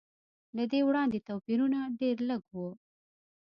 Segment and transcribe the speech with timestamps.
[0.55, 2.57] له دې وړاندې توپیرونه ډېر لږ و.